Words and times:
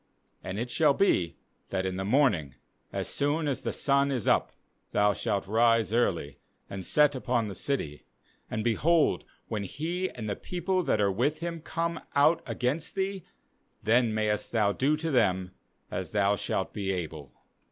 ^And 0.43 0.57
it 0.57 0.71
shall 0.71 0.95
be, 0.95 1.37
that 1.69 1.85
in 1.85 1.95
the 1.95 2.03
morning, 2.03 2.55
as 2.91 3.07
soon 3.07 3.47
as 3.47 3.61
the 3.61 3.71
sun 3.71 4.09
is 4.09 4.27
up, 4.27 4.51
thou 4.93 5.13
shalt 5.13 5.45
rise 5.45 5.93
early, 5.93 6.39
and 6.67 6.83
set 6.83 7.13
upon 7.13 7.47
the 7.47 7.53
city; 7.53 8.07
and, 8.49 8.63
behold, 8.63 9.25
when 9.47 9.61
he 9.63 10.09
and 10.09 10.27
the 10.27 10.35
people 10.35 10.81
that 10.81 10.99
are 10.99 11.11
with 11.11 11.41
him 11.41 11.61
corne 11.61 12.01
out 12.15 12.41
against 12.47 12.95
thee, 12.95 13.25
then 13.83 14.11
mayest 14.11 14.51
thou 14.51 14.71
do 14.71 14.97
to 14.97 15.11
them 15.11 15.51
as 15.91 16.13
thou 16.13 16.35
shalt 16.35 16.73
be 16.73 16.91
able.' 16.91 17.31